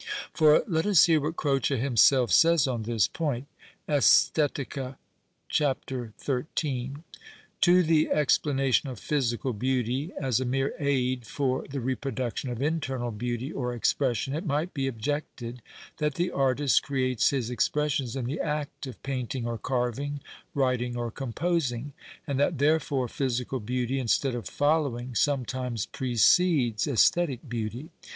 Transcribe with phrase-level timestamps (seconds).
[0.33, 3.45] For let us hear what Croce himself says on this point("
[3.87, 4.95] Estetica,"
[5.47, 5.59] Ch.
[5.61, 7.03] XIH.)."
[7.61, 12.51] To the explana tion of physical beauty as a mere aid for the repro duction
[12.51, 15.61] of internal beauty, or expression, it might be objected,
[15.97, 20.19] that the artist creates his expressions in the act of painting or carving,
[20.55, 21.93] writing or composing;
[22.25, 27.91] and that therefore physical beauty, instead of following, sometimes precedes aesthetic beauty.